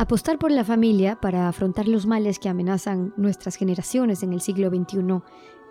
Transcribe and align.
Apostar 0.00 0.38
por 0.38 0.50
la 0.50 0.64
familia 0.64 1.16
para 1.16 1.46
afrontar 1.46 1.86
los 1.86 2.06
males 2.06 2.38
que 2.38 2.48
amenazan 2.48 3.12
nuestras 3.18 3.56
generaciones 3.56 4.22
en 4.22 4.32
el 4.32 4.40
siglo 4.40 4.70
XXI 4.70 5.20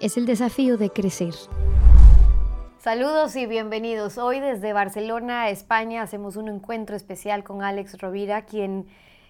es 0.01 0.17
el 0.17 0.27
desafío 0.27 0.77
de 0.77 0.91
crecer. 0.91 1.33
Saludos 2.77 3.35
y 3.35 3.47
bienvenidos. 3.47 4.19
Hoy 4.19 4.39
desde 4.39 4.71
Barcelona, 4.71 5.49
España, 5.49 6.03
hacemos 6.03 6.35
un 6.35 6.47
encuentro 6.47 6.95
especial 6.95 7.43
con 7.43 7.63
Alex 7.63 7.99
Rovira, 7.99 8.45
quien 8.45 8.85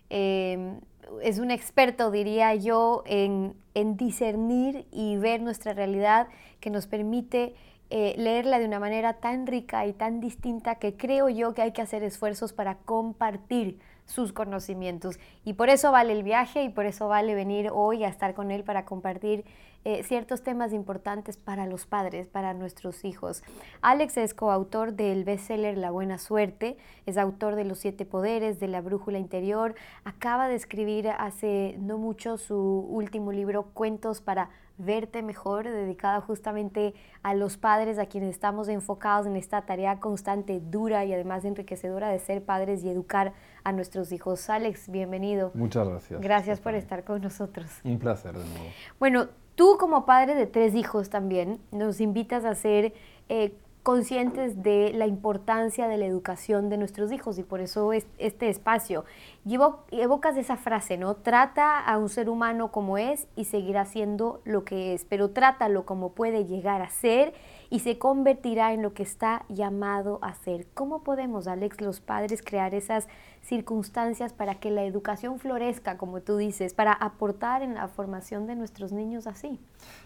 eh, 0.10 0.78
es 1.24 1.40
un 1.40 1.52
experto, 1.52 2.12
diría 2.12 2.54
yo, 2.56 3.04
en, 3.06 3.56
discernir 3.96 4.86
y 4.92 5.16
ver 5.16 5.42
nuestra 5.42 5.72
realidad 5.72 6.28
que 6.60 6.72
nos 6.72 6.88
permite 6.88 7.56
eh, 7.90 8.16
leerla 8.18 8.60
de 8.60 8.66
una 8.66 8.82
manera 8.82 9.14
tan 9.14 9.48
rica 9.48 9.88
y 9.88 9.94
tan 9.94 10.20
distinta 10.20 10.76
que 10.76 10.98
creo 10.98 11.30
yo 11.30 11.54
que 11.54 11.62
hay 11.62 11.72
que 11.72 11.82
hacer 11.82 12.04
esfuerzos 12.04 12.52
para 12.52 12.80
compartir 12.80 13.80
sus 14.10 14.34
conocimientos. 14.34 15.20
Y 15.46 15.54
por 15.54 15.70
eso 15.70 15.92
vale 15.92 16.14
el 16.14 16.24
viaje 16.24 16.64
y 16.64 16.70
por 16.70 16.86
eso 16.86 17.08
vale 17.08 17.36
venir 17.36 17.70
hoy 17.72 18.04
a 18.04 18.10
estar 18.10 18.34
con 18.34 18.52
él 18.52 18.64
para 18.64 18.84
compartir 18.86 19.46
eh, 19.86 20.04
ciertos 20.04 20.44
temas 20.44 20.74
importantes 20.74 21.38
para 21.38 21.66
los 21.66 21.86
padres, 21.86 22.28
para 22.28 22.54
nuestros 22.54 23.06
hijos. 23.06 23.44
Alex 23.82 24.18
es 24.18 24.34
coautor 24.34 24.94
del 24.94 25.24
bestseller 25.24 25.78
La 25.78 25.92
Buena 25.92 26.18
Suerte, 26.18 26.76
es 27.06 27.18
autor 27.18 27.56
de 27.56 27.64
Los 27.64 27.80
Siete 27.80 28.06
Poderes, 28.06 28.60
de 28.60 28.68
La 28.68 28.82
Brújula 28.82 29.20
Interior, 29.20 29.76
acaba 30.04 30.50
de 30.50 30.56
escribir 30.56 31.08
hace 31.08 31.78
no 31.80 31.98
mucho 31.98 32.38
su 32.38 32.58
último 32.90 33.32
libro, 33.32 33.68
Cuentos 33.74 34.20
para 34.20 34.50
Verte 34.80 35.22
Mejor, 35.22 35.66
dedicado 35.66 36.22
justamente 36.22 36.94
a 37.22 37.34
los 37.34 37.58
padres 37.58 38.00
a 38.00 38.06
quienes 38.06 38.32
estamos 38.32 38.70
enfocados 38.70 39.28
en 39.28 39.36
esta 39.36 39.62
tarea 39.62 40.00
constante, 40.00 40.62
dura 40.62 41.04
y 41.04 41.14
además 41.14 41.44
enriquecedora 41.44 42.10
de 42.10 42.20
ser 42.20 42.44
padres 42.44 42.84
y 42.84 42.90
educar 42.90 43.34
a 43.70 43.72
nuestros 43.72 44.12
hijos. 44.12 44.50
Alex, 44.50 44.90
bienvenido. 44.90 45.52
Muchas 45.54 45.88
gracias. 45.88 46.22
Gracias 46.22 46.60
por 46.60 46.76
estar 46.76 47.04
con 47.04 47.22
nosotros. 47.22 47.68
Un 47.84 48.00
placer 48.00 48.34
de 48.34 48.44
nuevo. 48.44 48.66
Bueno, 49.00 49.30
Tú 49.60 49.76
como 49.78 50.06
padre 50.06 50.36
de 50.36 50.46
tres 50.46 50.74
hijos 50.74 51.10
también 51.10 51.60
nos 51.74 52.00
invitas 52.00 52.46
a 52.46 52.56
ser 52.56 52.94
eh, 53.28 53.54
conscientes 53.84 54.64
de 54.64 54.94
la 54.94 55.06
importancia 55.06 55.90
de 55.90 55.98
la 55.98 56.06
educación 56.06 56.70
de 56.70 56.78
nuestros 56.78 57.12
hijos 57.12 57.38
y 57.38 57.44
por 57.44 57.60
eso 57.60 57.92
es 57.92 58.08
este 58.20 58.48
espacio. 58.48 59.04
Y 59.46 59.58
evocas 59.92 60.38
esa 60.38 60.56
frase, 60.56 60.98
¿no? 60.98 61.16
Trata 61.16 61.78
a 61.78 61.98
un 61.98 62.08
ser 62.08 62.30
humano 62.30 62.72
como 62.72 62.98
es 62.98 63.28
y 63.36 63.44
seguirá 63.44 63.84
siendo 63.84 64.40
lo 64.46 64.64
que 64.64 64.94
es, 64.94 65.04
pero 65.04 65.32
trátalo 65.32 65.86
como 65.86 66.14
puede 66.14 66.46
llegar 66.46 66.82
a 66.82 66.90
ser 66.90 67.34
y 67.70 67.80
se 67.80 68.00
convertirá 68.00 68.74
en 68.74 68.82
lo 68.82 68.94
que 68.94 69.04
está 69.04 69.46
llamado 69.48 70.20
a 70.22 70.34
ser. 70.34 70.68
¿Cómo 70.74 71.04
podemos, 71.04 71.48
Alex, 71.48 71.82
los 71.82 72.00
padres, 72.00 72.42
crear 72.42 72.74
esas 72.74 73.08
circunstancias 73.42 74.34
para 74.34 74.56
que 74.56 74.72
la 74.72 74.84
educación 74.84 75.40
florezca, 75.40 75.98
como 75.98 76.22
tú 76.22 76.38
dices, 76.38 76.74
para 76.74 76.94
aportar 76.94 77.62
en 77.62 77.76
la 77.76 77.88
formación 77.88 78.48
de 78.48 78.56
nuestros 78.56 78.92
niños 78.92 79.28
así? 79.28 79.60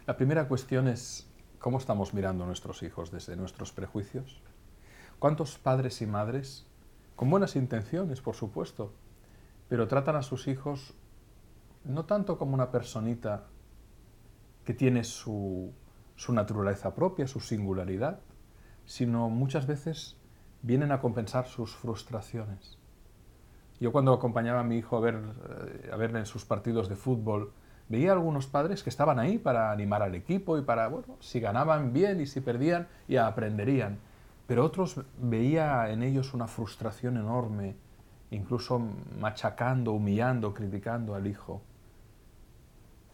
La 0.06 0.18
primera 0.18 0.48
cuestión 0.48 0.88
es 0.88 1.30
cómo 1.60 1.78
estamos 1.78 2.14
mirando 2.14 2.44
a 2.44 2.48
nuestros 2.48 2.84
hijos 2.84 3.12
desde 3.12 3.36
nuestros 3.38 3.72
prejuicios. 3.72 4.42
¿Cuántos 5.20 5.58
padres 5.58 6.02
y 6.02 6.06
madres, 6.06 6.66
con 7.16 7.30
buenas 7.30 7.56
intenciones, 7.56 8.20
por 8.20 8.36
supuesto, 8.36 8.92
pero 9.70 9.88
tratan 9.88 10.18
a 10.18 10.22
sus 10.22 10.48
hijos 10.48 10.94
no 11.86 12.06
tanto 12.06 12.38
como 12.38 12.54
una 12.54 12.72
personita 12.72 13.46
que 14.66 14.74
tiene 14.74 15.04
su 15.04 15.74
su 16.16 16.34
naturaleza 16.34 16.94
propia, 16.96 17.28
su 17.28 17.40
singularidad, 17.40 18.20
sino 18.86 19.30
muchas 19.30 19.68
veces 19.68 20.18
vienen 20.62 20.92
a 20.92 21.02
compensar 21.02 21.46
sus 21.46 21.76
frustraciones. 21.76 22.78
Yo 23.80 23.92
cuando 23.92 24.14
acompañaba 24.14 24.62
a 24.62 24.64
mi 24.64 24.78
hijo 24.78 24.98
a 24.98 25.02
ver, 25.02 25.16
eh, 25.16 25.90
a 25.92 25.98
ver 25.98 26.16
en 26.16 26.26
sus 26.26 26.46
partidos 26.46 26.88
de 26.88 26.96
fútbol, 26.96 27.52
veía 27.90 28.14
algunos 28.14 28.48
padres 28.48 28.84
que 28.84 28.90
estaban 28.90 29.20
ahí 29.20 29.38
para 29.38 29.72
animar 29.72 30.02
al 30.02 30.16
equipo 30.16 30.58
y 30.58 30.62
para, 30.62 30.88
bueno, 30.88 31.18
si 31.20 31.40
ganaban 31.40 31.92
bien 31.94 32.22
y 32.22 32.26
si 32.26 32.40
perdían, 32.42 32.88
ya 33.08 33.28
aprenderían. 33.28 34.00
Pero 34.48 34.66
otros 34.66 35.02
veía 35.22 35.90
en 35.90 36.04
ellos 36.04 36.34
una 36.34 36.48
frustración 36.48 37.18
enorme, 37.18 37.76
incluso 38.32 38.82
machacando, 39.20 39.94
humillando, 39.94 40.54
criticando 40.54 41.16
al 41.16 41.28
hijo. 41.28 41.62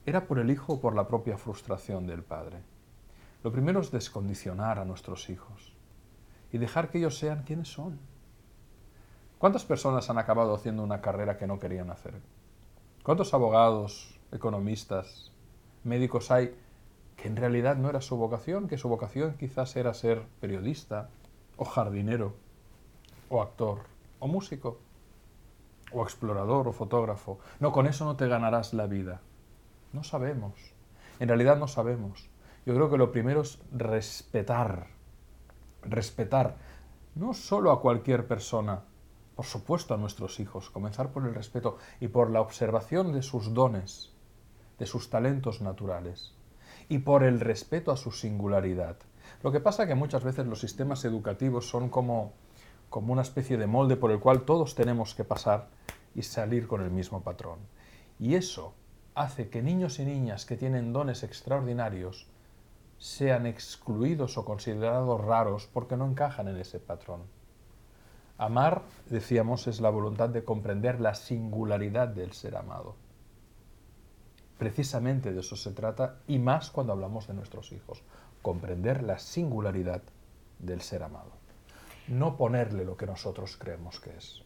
¿Era 0.06 0.26
por 0.26 0.40
el 0.40 0.50
hijo 0.50 0.74
o 0.74 0.82
por 0.82 0.96
la 0.96 1.08
propia 1.08 1.38
frustración 1.38 2.08
del 2.08 2.24
padre? 2.24 2.58
Lo 3.44 3.52
primero 3.52 3.80
es 3.80 3.92
descondicionar 3.92 4.80
a 4.80 4.86
nuestros 4.86 5.30
hijos 5.30 5.74
y 6.52 6.58
dejar 6.58 6.90
que 6.90 6.98
ellos 6.98 7.18
sean 7.18 7.44
quienes 7.44 7.70
son. 7.70 8.00
¿Cuántas 9.38 9.64
personas 9.64 10.10
han 10.10 10.18
acabado 10.18 10.54
haciendo 10.54 10.84
una 10.84 11.00
carrera 11.00 11.38
que 11.38 11.48
no 11.48 11.60
querían 11.60 11.90
hacer? 11.90 12.16
¿Cuántos 13.04 13.34
abogados, 13.34 14.20
economistas, 14.34 15.32
médicos 15.86 16.32
hay 16.32 16.54
que 17.16 17.30
en 17.30 17.38
realidad 17.38 17.78
no 17.78 17.90
era 17.90 18.02
su 18.02 18.18
vocación, 18.18 18.68
que 18.68 18.78
su 18.78 18.90
vocación 18.90 19.36
quizás 19.40 19.76
era 19.78 19.94
ser 19.94 20.24
periodista, 20.42 21.10
o 21.56 21.64
jardinero, 21.64 22.34
o 23.30 23.42
actor, 23.42 23.80
o 24.20 24.28
músico, 24.28 24.80
o 25.94 26.04
explorador, 26.04 26.68
o 26.68 26.74
fotógrafo? 26.74 27.40
No, 27.62 27.72
con 27.72 27.88
eso 27.88 28.04
no 28.04 28.18
te 28.18 28.28
ganarás 28.28 28.74
la 28.74 28.88
vida. 28.88 29.22
No 29.94 30.04
sabemos. 30.04 30.54
En 31.20 31.30
realidad 31.30 31.58
no 31.58 31.70
sabemos. 31.70 32.30
Yo 32.66 32.74
creo 32.76 32.90
que 32.90 32.98
lo 32.98 33.12
primero 33.12 33.42
es 33.42 33.60
respetar, 33.72 34.88
respetar 35.84 36.58
no 37.16 37.34
solo 37.34 37.72
a 37.72 37.82
cualquier 37.82 38.28
persona, 38.28 38.84
por 39.36 39.46
supuesto 39.46 39.94
a 39.94 39.98
nuestros 39.98 40.40
hijos, 40.40 40.70
comenzar 40.70 41.12
por 41.12 41.26
el 41.26 41.34
respeto 41.34 41.78
y 42.00 42.08
por 42.08 42.30
la 42.30 42.42
observación 42.42 43.14
de 43.14 43.22
sus 43.22 43.54
dones, 43.54 44.14
de 44.78 44.86
sus 44.86 45.10
talentos 45.10 45.62
naturales 45.62 46.34
y 46.88 47.00
por 47.00 47.24
el 47.24 47.40
respeto 47.40 47.92
a 47.92 47.98
su 47.98 48.12
singularidad. 48.12 48.98
Lo 49.44 49.52
que 49.52 49.60
pasa 49.60 49.84
es 49.84 49.90
que 49.90 49.96
muchas 49.96 50.24
veces 50.24 50.46
los 50.46 50.60
sistemas 50.60 51.06
educativos 51.06 51.70
son 51.70 51.90
como, 51.90 52.34
como 52.90 53.14
una 53.14 53.22
especie 53.22 53.58
de 53.58 53.68
molde 53.68 53.96
por 53.96 54.12
el 54.12 54.20
cual 54.20 54.42
todos 54.42 54.76
tenemos 54.76 55.16
que 55.16 55.24
pasar 55.24 55.68
y 56.16 56.24
salir 56.24 56.68
con 56.68 56.82
el 56.82 56.92
mismo 56.92 57.22
patrón. 57.22 57.60
Y 58.20 58.36
eso 58.36 58.74
hace 59.16 59.50
que 59.50 59.62
niños 59.62 60.00
y 60.00 60.06
niñas 60.06 60.46
que 60.46 60.58
tienen 60.58 60.94
dones 60.94 61.24
extraordinarios 61.24 62.28
sean 63.00 63.48
excluidos 63.48 64.38
o 64.38 64.46
considerados 64.46 65.20
raros 65.22 65.68
porque 65.74 65.98
no 65.98 66.06
encajan 66.06 66.50
en 66.50 66.58
ese 66.58 66.80
patrón. 66.80 67.22
Amar, 68.38 68.84
decíamos, 69.10 69.68
es 69.68 69.82
la 69.82 69.90
voluntad 69.90 70.30
de 70.30 70.44
comprender 70.44 71.02
la 71.02 71.16
singularidad 71.16 72.10
del 72.10 72.34
ser 72.34 72.56
amado. 72.56 72.96
Precisamente 74.58 75.34
de 75.34 75.40
eso 75.40 75.56
se 75.56 75.72
trata 75.72 76.20
y 76.28 76.40
más 76.40 76.70
cuando 76.70 76.94
hablamos 76.94 77.28
de 77.28 77.34
nuestros 77.34 77.72
hijos, 77.72 78.04
comprender 78.42 79.04
la 79.04 79.18
singularidad 79.18 80.02
del 80.60 80.82
ser 80.82 81.04
amado, 81.04 81.32
no 82.10 82.36
ponerle 82.36 82.84
lo 82.84 82.98
que 82.98 83.06
nosotros 83.06 83.58
creemos 83.58 84.00
que 84.00 84.16
es. 84.16 84.44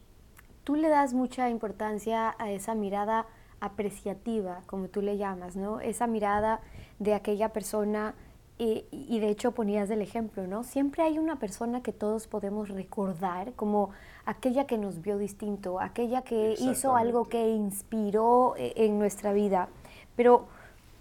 Tú 0.62 0.76
le 0.76 0.88
das 0.88 1.12
mucha 1.12 1.50
importancia 1.50 2.34
a 2.38 2.50
esa 2.50 2.74
mirada 2.74 3.26
apreciativa, 3.60 4.62
como 4.66 4.88
tú 4.88 5.02
le 5.02 5.16
llamas, 5.16 5.56
¿no? 5.56 5.80
Esa 5.80 6.06
mirada 6.06 6.60
de 6.98 7.14
aquella 7.14 7.52
persona 7.52 8.14
y, 8.56 9.18
de 9.18 9.30
hecho 9.30 9.50
ponías 9.50 9.90
el 9.90 10.00
ejemplo, 10.00 10.46
¿no? 10.46 10.62
Siempre 10.62 11.02
hay 11.02 11.18
una 11.18 11.40
persona 11.40 11.82
que 11.82 11.92
todos 11.92 12.28
podemos 12.28 12.68
recordar 12.68 13.52
como 13.54 13.90
aquella 14.26 14.66
que 14.66 14.78
nos 14.78 15.02
vio 15.02 15.18
distinto, 15.18 15.80
aquella 15.80 16.22
que 16.22 16.54
hizo 16.58 16.94
algo 16.94 17.28
que 17.28 17.48
inspiró 17.48 18.54
eh, 18.56 18.72
en 18.76 19.00
nuestra 19.00 19.32
vida. 19.32 19.68
Pero, 20.14 20.46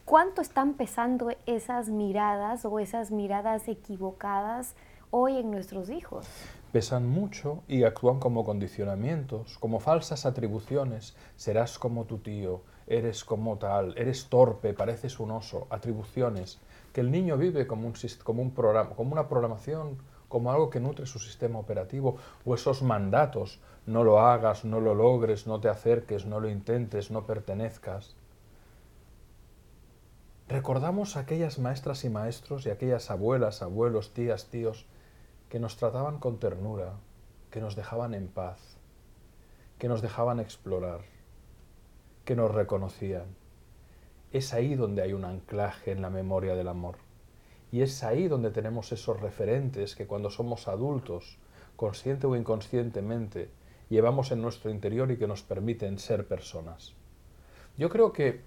¿cuánto 0.03 0.41
están 0.41 0.73
pesando 0.73 1.29
esas 1.45 1.89
miradas 1.89 2.65
o 2.65 2.79
esas 2.79 3.11
miradas 3.11 3.67
equivocadas 3.67 4.73
hoy 5.11 5.37
en 5.37 5.51
nuestros 5.51 5.91
hijos? 5.91 6.25
Pesan 6.71 7.07
mucho 7.07 7.61
y 7.67 7.83
actúan 7.83 8.19
como 8.19 8.43
condicionamientos, 8.43 9.59
como 9.59 9.79
falsas 9.79 10.25
atribuciones. 10.25 11.15
Serás 11.35 11.77
como 11.77 12.05
tu 12.05 12.17
tío, 12.17 12.61
eres 12.87 13.23
como 13.23 13.59
tal, 13.59 13.93
eres 13.95 14.25
torpe, 14.25 14.73
pareces 14.73 15.19
un 15.19 15.29
oso, 15.29 15.67
atribuciones 15.69 16.59
que 16.93 17.01
el 17.01 17.11
niño 17.11 17.37
vive 17.37 17.65
como, 17.65 17.87
un, 17.87 17.93
como, 18.23 18.41
un 18.43 18.53
programa, 18.53 18.91
como 18.91 19.13
una 19.13 19.27
programación, 19.27 19.97
como 20.29 20.51
algo 20.51 20.69
que 20.69 20.79
nutre 20.79 21.07
su 21.07 21.19
sistema 21.19 21.59
operativo, 21.59 22.17
o 22.45 22.53
esos 22.53 22.83
mandatos, 22.83 23.59
no 23.85 24.03
lo 24.03 24.19
hagas, 24.19 24.63
no 24.63 24.79
lo 24.79 24.93
logres, 24.93 25.47
no 25.47 25.59
te 25.59 25.69
acerques, 25.69 26.25
no 26.25 26.39
lo 26.39 26.49
intentes, 26.49 27.11
no 27.11 27.25
pertenezcas. 27.25 28.15
Recordamos 30.47 31.17
a 31.17 31.21
aquellas 31.21 31.57
maestras 31.57 32.03
y 32.03 32.09
maestros 32.09 32.65
y 32.65 32.69
aquellas 32.69 33.09
abuelas, 33.09 33.63
abuelos, 33.63 34.13
tías, 34.13 34.49
tíos, 34.49 34.85
que 35.49 35.59
nos 35.59 35.77
trataban 35.77 36.19
con 36.19 36.39
ternura, 36.39 36.93
que 37.49 37.59
nos 37.59 37.75
dejaban 37.75 38.13
en 38.13 38.27
paz, 38.27 38.77
que 39.79 39.87
nos 39.87 40.01
dejaban 40.01 40.39
explorar, 40.39 41.01
que 42.23 42.35
nos 42.35 42.51
reconocían 42.51 43.42
es 44.33 44.53
ahí 44.53 44.73
donde 44.73 45.03
hay 45.03 45.13
un 45.13 45.25
anclaje 45.25 45.91
en 45.91 46.01
la 46.01 46.09
memoria 46.09 46.55
del 46.55 46.67
amor. 46.67 46.95
Y 47.71 47.81
es 47.81 48.03
ahí 48.03 48.27
donde 48.27 48.49
tenemos 48.49 48.91
esos 48.91 49.19
referentes 49.21 49.95
que 49.95 50.07
cuando 50.07 50.31
somos 50.31 50.67
adultos, 50.67 51.37
consciente 51.75 52.25
o 52.25 52.35
inconscientemente, 52.35 53.49
llevamos 53.89 54.31
en 54.31 54.41
nuestro 54.41 54.71
interior 54.71 55.11
y 55.11 55.17
que 55.17 55.27
nos 55.27 55.43
permiten 55.43 55.99
ser 55.99 56.27
personas. 56.27 56.93
Yo 57.77 57.89
creo 57.89 58.11
que 58.11 58.41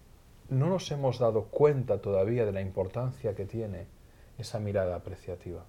no 0.49 0.69
nos 0.69 0.91
hemos 0.91 1.21
dado 1.21 1.45
cuenta 1.45 2.01
todavía 2.01 2.45
de 2.45 2.53
la 2.53 2.61
importancia 2.61 3.35
que 3.35 3.47
tiene 3.47 3.87
esa 4.39 4.59
mirada 4.59 4.97
apreciativa. 4.97 5.65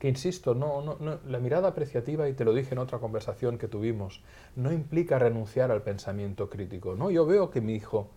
Que 0.00 0.08
insisto, 0.08 0.56
no, 0.56 0.98
la 1.24 1.38
mirada 1.38 1.68
apreciativa, 1.68 2.28
y 2.28 2.32
te 2.32 2.44
lo 2.44 2.52
dije 2.52 2.74
en 2.74 2.80
otra 2.80 2.98
conversación 2.98 3.58
que 3.58 3.68
tuvimos, 3.68 4.24
no 4.56 4.72
implica 4.72 5.20
renunciar 5.20 5.70
al 5.70 5.82
pensamiento 5.82 6.50
crítico. 6.50 6.96
No, 6.96 7.10
yo 7.12 7.24
veo 7.24 7.50
que 7.50 7.60
mi 7.60 7.74
hijo 7.74 8.10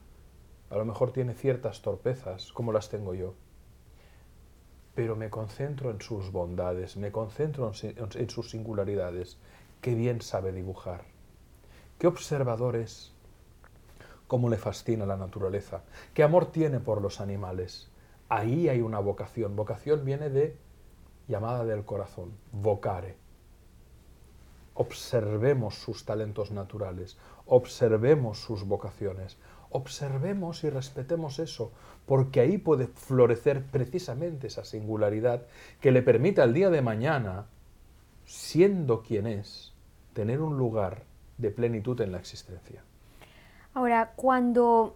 a 0.69 0.75
lo 0.75 0.85
mejor 0.85 1.11
tiene 1.11 1.33
ciertas 1.33 1.81
torpezas, 1.81 2.51
como 2.53 2.71
las 2.71 2.89
tengo 2.89 3.13
yo, 3.13 3.35
pero 4.95 5.15
me 5.15 5.29
concentro 5.29 5.91
en 5.91 6.01
sus 6.01 6.31
bondades, 6.31 6.97
me 6.97 7.11
concentro 7.11 7.71
en 7.85 8.29
sus 8.29 8.49
singularidades. 8.49 9.37
Qué 9.81 9.93
bien 9.93 10.21
sabe 10.21 10.51
dibujar. 10.53 11.03
Qué 11.99 12.07
observador 12.07 12.75
es. 12.77 13.13
Cómo 14.27 14.49
le 14.49 14.57
fascina 14.57 15.05
la 15.05 15.17
naturaleza. 15.17 15.83
Qué 16.13 16.23
amor 16.23 16.47
tiene 16.47 16.79
por 16.79 17.01
los 17.01 17.19
animales. 17.21 17.89
Ahí 18.29 18.69
hay 18.69 18.81
una 18.81 18.99
vocación. 18.99 19.55
Vocación 19.55 20.03
viene 20.05 20.29
de 20.29 20.57
llamada 21.27 21.65
del 21.65 21.85
corazón, 21.85 22.31
vocare. 22.51 23.17
Observemos 24.73 25.75
sus 25.75 26.05
talentos 26.05 26.51
naturales, 26.51 27.17
observemos 27.45 28.39
sus 28.39 28.65
vocaciones, 28.65 29.37
observemos 29.75 30.63
y 30.63 30.69
respetemos 30.69 31.39
eso, 31.39 31.71
porque 32.05 32.39
ahí 32.39 32.57
puede 32.57 32.87
florecer 32.87 33.63
precisamente 33.63 34.47
esa 34.47 34.63
singularidad 34.63 35.43
que 35.81 35.91
le 35.91 36.01
permite 36.01 36.41
al 36.41 36.53
día 36.53 36.69
de 36.69 36.81
mañana, 36.81 37.45
siendo 38.25 39.03
quien 39.03 39.27
es, 39.27 39.73
tener 40.13 40.41
un 40.41 40.57
lugar 40.57 41.03
de 41.37 41.51
plenitud 41.51 41.99
en 41.99 42.13
la 42.13 42.19
existencia. 42.19 42.81
Ahora, 43.73 44.13
cuando 44.15 44.95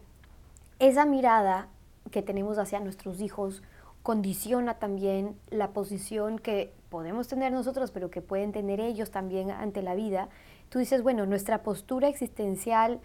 esa 0.79 1.05
mirada 1.05 1.67
que 2.11 2.21
tenemos 2.21 2.57
hacia 2.57 2.79
nuestros 2.79 3.19
hijos 3.19 3.61
condiciona 4.01 4.75
también 4.75 5.35
la 5.49 5.71
posición 5.71 6.39
que 6.39 6.71
podemos 6.89 7.27
tener 7.27 7.51
nosotros, 7.51 7.91
pero 7.91 8.09
que 8.09 8.21
pueden 8.21 8.53
tener 8.53 8.79
ellos 8.79 9.11
también 9.11 9.51
ante 9.51 9.81
la 9.81 9.93
vida, 9.93 10.29
tú 10.69 10.79
dices, 10.79 11.03
bueno, 11.03 11.25
nuestra 11.25 11.63
postura 11.63 12.07
existencial 12.07 13.01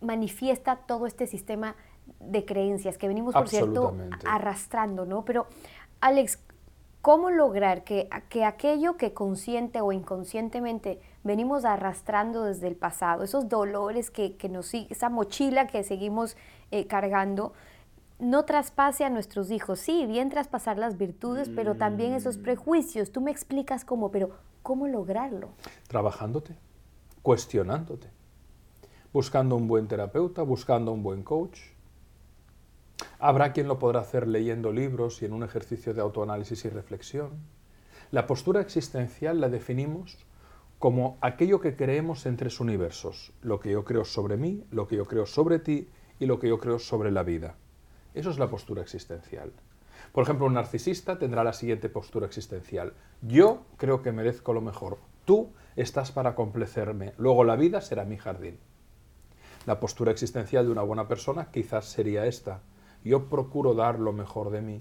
manifiesta 0.00 0.76
todo 0.76 1.06
este 1.06 1.26
sistema 1.26 1.76
de 2.20 2.44
creencias 2.44 2.98
que 2.98 3.08
venimos, 3.08 3.34
por 3.34 3.48
cierto, 3.48 3.96
arrastrando, 4.24 5.06
¿no? 5.06 5.24
Pero, 5.24 5.46
Alex, 6.00 6.38
¿cómo 7.02 7.30
lograr 7.30 7.84
que, 7.84 8.08
que 8.28 8.44
aquello 8.44 8.96
que 8.96 9.12
consciente 9.12 9.80
o 9.80 9.92
inconscientemente 9.92 11.00
venimos 11.24 11.64
arrastrando 11.64 12.44
desde 12.44 12.68
el 12.68 12.76
pasado, 12.76 13.24
esos 13.24 13.48
dolores 13.48 14.10
que, 14.10 14.36
que 14.36 14.48
nos 14.48 14.72
esa 14.74 15.08
mochila 15.08 15.66
que 15.66 15.82
seguimos 15.82 16.36
eh, 16.70 16.86
cargando, 16.86 17.52
no 18.18 18.44
traspase 18.44 19.04
a 19.04 19.10
nuestros 19.10 19.50
hijos? 19.50 19.80
Sí, 19.80 20.06
bien 20.06 20.30
traspasar 20.30 20.78
las 20.78 20.96
virtudes, 20.96 21.50
pero 21.54 21.74
también 21.74 22.14
esos 22.14 22.38
mm. 22.38 22.42
prejuicios. 22.42 23.12
Tú 23.12 23.20
me 23.20 23.30
explicas 23.30 23.84
cómo, 23.84 24.10
pero 24.10 24.30
¿cómo 24.62 24.86
lograrlo? 24.86 25.50
Trabajándote, 25.88 26.56
cuestionándote 27.22 28.15
buscando 29.16 29.56
un 29.56 29.66
buen 29.66 29.88
terapeuta, 29.88 30.42
buscando 30.42 30.92
un 30.92 31.02
buen 31.02 31.22
coach. 31.22 31.58
Habrá 33.18 33.54
quien 33.54 33.66
lo 33.66 33.78
podrá 33.78 34.00
hacer 34.00 34.28
leyendo 34.28 34.72
libros 34.72 35.22
y 35.22 35.24
en 35.24 35.32
un 35.32 35.42
ejercicio 35.42 35.94
de 35.94 36.02
autoanálisis 36.02 36.66
y 36.66 36.68
reflexión. 36.68 37.30
La 38.10 38.26
postura 38.26 38.60
existencial 38.60 39.40
la 39.40 39.48
definimos 39.48 40.18
como 40.78 41.16
aquello 41.22 41.62
que 41.62 41.76
creemos 41.76 42.26
en 42.26 42.36
tres 42.36 42.60
universos, 42.60 43.32
lo 43.40 43.58
que 43.58 43.70
yo 43.70 43.86
creo 43.86 44.04
sobre 44.04 44.36
mí, 44.36 44.64
lo 44.70 44.86
que 44.86 44.96
yo 44.96 45.06
creo 45.06 45.24
sobre 45.24 45.60
ti 45.60 45.88
y 46.20 46.26
lo 46.26 46.38
que 46.38 46.50
yo 46.50 46.58
creo 46.58 46.78
sobre 46.78 47.10
la 47.10 47.22
vida. 47.22 47.54
Eso 48.12 48.28
es 48.28 48.38
la 48.38 48.50
postura 48.50 48.82
existencial. 48.82 49.50
Por 50.12 50.24
ejemplo, 50.24 50.44
un 50.44 50.52
narcisista 50.52 51.18
tendrá 51.18 51.42
la 51.42 51.54
siguiente 51.54 51.88
postura 51.88 52.26
existencial. 52.26 52.92
Yo 53.22 53.62
creo 53.78 54.02
que 54.02 54.12
merezco 54.12 54.52
lo 54.52 54.60
mejor. 54.60 54.98
Tú 55.24 55.54
estás 55.74 56.12
para 56.12 56.34
complacerme. 56.34 57.14
Luego 57.16 57.44
la 57.44 57.56
vida 57.56 57.80
será 57.80 58.04
mi 58.04 58.18
jardín. 58.18 58.58
La 59.66 59.80
postura 59.80 60.12
existencial 60.12 60.64
de 60.64 60.70
una 60.70 60.82
buena 60.82 61.08
persona 61.08 61.50
quizás 61.50 61.86
sería 61.86 62.26
esta. 62.26 62.60
Yo 63.02 63.28
procuro 63.28 63.74
dar 63.74 63.98
lo 63.98 64.12
mejor 64.12 64.50
de 64.50 64.62
mí, 64.62 64.78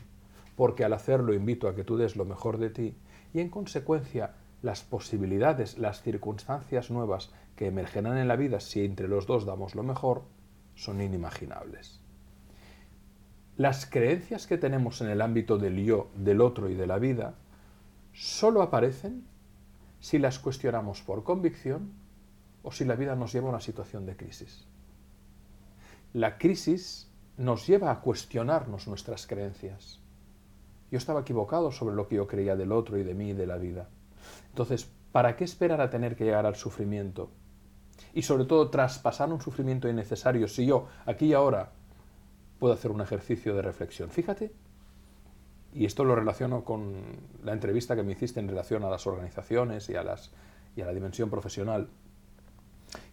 porque 0.56 0.86
al 0.86 0.94
hacerlo 0.94 1.34
invito 1.34 1.68
a 1.68 1.74
que 1.74 1.84
tú 1.84 1.98
des 1.98 2.16
lo 2.16 2.24
mejor 2.24 2.60
de 2.60 2.70
ti, 2.70 2.96
y 3.34 3.40
en 3.40 3.50
consecuencia 3.50 4.36
las 4.62 4.84
posibilidades, 4.84 5.80
las 5.80 6.04
circunstancias 6.04 6.92
nuevas 6.92 7.32
que 7.56 7.66
emergerán 7.66 8.20
en 8.20 8.28
la 8.28 8.36
vida 8.36 8.60
si 8.60 8.86
entre 8.86 9.08
los 9.08 9.26
dos 9.26 9.48
damos 9.48 9.74
lo 9.74 9.82
mejor, 9.82 10.22
son 10.76 11.02
inimaginables. 11.02 12.00
Las 13.58 13.88
creencias 13.88 14.46
que 14.46 14.60
tenemos 14.60 15.02
en 15.02 15.10
el 15.10 15.22
ámbito 15.22 15.58
del 15.58 15.84
yo, 15.84 16.12
del 16.16 16.42
otro 16.42 16.70
y 16.70 16.76
de 16.76 16.86
la 16.86 17.00
vida, 17.00 17.34
solo 18.14 18.62
aparecen 18.62 19.26
si 20.00 20.20
las 20.20 20.38
cuestionamos 20.38 21.02
por 21.02 21.24
convicción 21.24 21.92
o 22.62 22.72
si 22.72 22.86
la 22.86 22.96
vida 22.96 23.16
nos 23.16 23.34
lleva 23.34 23.48
a 23.48 23.52
una 23.52 23.62
situación 23.62 24.06
de 24.06 24.16
crisis 24.16 24.68
la 26.16 26.38
crisis 26.38 27.12
nos 27.36 27.68
lleva 27.68 27.92
a 27.92 28.00
cuestionarnos 28.00 28.88
nuestras 28.88 29.28
creencias. 29.28 30.00
Yo 30.90 30.98
estaba 30.98 31.20
equivocado 31.20 31.74
sobre 31.74 31.94
lo 31.94 32.08
que 32.08 32.16
yo 32.16 32.26
creía 32.26 32.56
del 32.56 32.72
otro 32.72 32.98
y 32.98 33.04
de 33.04 33.14
mí 33.14 33.32
y 33.32 33.34
de 33.34 33.46
la 33.46 33.58
vida. 33.58 33.90
Entonces, 34.48 34.90
¿para 35.12 35.36
qué 35.36 35.44
esperar 35.44 35.82
a 35.82 35.90
tener 35.90 36.16
que 36.16 36.24
llegar 36.24 36.46
al 36.46 36.56
sufrimiento? 36.56 37.32
Y 38.14 38.22
sobre 38.22 38.46
todo, 38.46 38.70
traspasar 38.70 39.30
un 39.34 39.42
sufrimiento 39.42 39.90
innecesario 39.90 40.48
si 40.48 40.66
yo, 40.66 40.88
aquí 41.06 41.26
y 41.26 41.34
ahora, 41.34 41.74
puedo 42.60 42.74
hacer 42.74 42.92
un 42.92 43.02
ejercicio 43.02 43.54
de 43.54 43.62
reflexión. 43.62 44.10
Fíjate, 44.10 44.54
y 45.74 45.84
esto 45.84 46.06
lo 46.06 46.16
relaciono 46.16 46.64
con 46.64 46.94
la 47.44 47.52
entrevista 47.52 47.94
que 47.94 48.04
me 48.04 48.14
hiciste 48.14 48.40
en 48.40 48.48
relación 48.48 48.86
a 48.86 48.90
las 48.90 49.06
organizaciones 49.06 49.90
y 49.90 49.96
a, 49.96 50.04
las, 50.04 50.32
y 50.78 50.82
a 50.82 50.86
la 50.86 50.94
dimensión 50.94 51.30
profesional, 51.30 51.90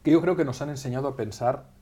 que 0.05 0.13
yo 0.13 0.21
creo 0.21 0.37
que 0.37 0.45
nos 0.45 0.63
han 0.63 0.71
enseñado 0.71 1.09
a 1.09 1.17
pensar 1.17 1.82